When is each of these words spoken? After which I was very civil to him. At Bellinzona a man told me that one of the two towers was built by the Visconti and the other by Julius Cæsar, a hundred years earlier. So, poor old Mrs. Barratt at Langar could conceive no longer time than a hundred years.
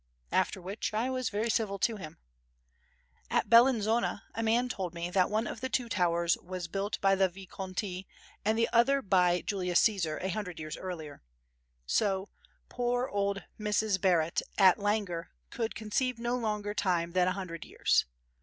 After 0.31 0.59
which 0.59 0.95
I 0.95 1.11
was 1.11 1.29
very 1.29 1.51
civil 1.51 1.77
to 1.77 1.97
him. 1.97 2.17
At 3.29 3.51
Bellinzona 3.51 4.23
a 4.33 4.41
man 4.41 4.67
told 4.67 4.95
me 4.95 5.11
that 5.11 5.29
one 5.29 5.45
of 5.45 5.61
the 5.61 5.69
two 5.69 5.89
towers 5.89 6.35
was 6.41 6.67
built 6.67 6.99
by 7.01 7.13
the 7.13 7.29
Visconti 7.29 8.07
and 8.43 8.57
the 8.57 8.67
other 8.73 9.03
by 9.03 9.41
Julius 9.41 9.79
Cæsar, 9.79 10.17
a 10.23 10.29
hundred 10.29 10.59
years 10.59 10.75
earlier. 10.75 11.21
So, 11.85 12.29
poor 12.67 13.09
old 13.09 13.43
Mrs. 13.59 14.01
Barratt 14.01 14.41
at 14.57 14.79
Langar 14.79 15.27
could 15.51 15.75
conceive 15.75 16.17
no 16.17 16.35
longer 16.35 16.73
time 16.73 17.11
than 17.11 17.27
a 17.27 17.33
hundred 17.33 17.63
years. 17.63 18.05